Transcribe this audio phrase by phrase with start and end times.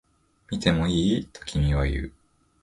[0.49, 1.25] 見てもいい？
[1.27, 2.13] と君は言う